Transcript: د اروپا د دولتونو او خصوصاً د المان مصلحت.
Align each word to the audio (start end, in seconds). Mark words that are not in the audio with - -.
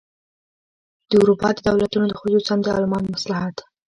د 1.09 1.11
اروپا 1.21 1.47
د 1.55 1.59
دولتونو 1.67 2.05
او 2.09 2.17
خصوصاً 2.19 2.55
د 2.63 2.67
المان 2.77 3.03
مصلحت. 3.13 3.55